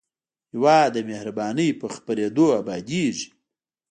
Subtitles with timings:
[0.53, 3.27] هېواد د مهربانۍ په خپرېدو ابادېږي.